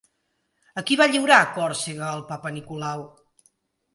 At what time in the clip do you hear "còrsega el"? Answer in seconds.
1.57-2.25